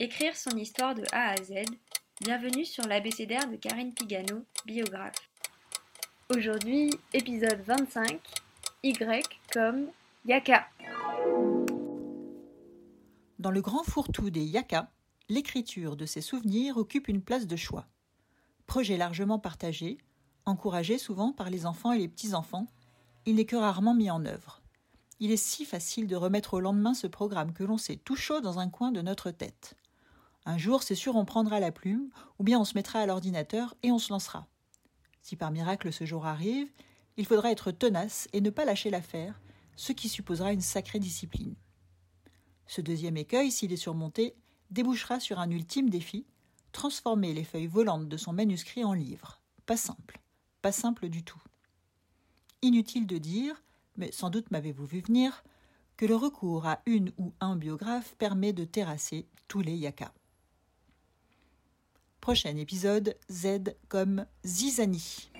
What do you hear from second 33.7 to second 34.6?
et on se lancera.